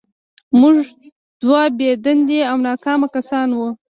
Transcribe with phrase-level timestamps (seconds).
[0.59, 0.75] موږ
[1.41, 3.69] دوه بې دندې او ناکام کسان وو